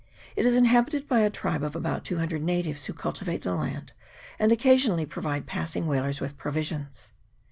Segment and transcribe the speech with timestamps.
[0.35, 3.93] It is inhabited by a tribe of about two hundred natives, who cultivate the land,
[4.39, 7.11] and occa sionally provide passing whalers with provisions.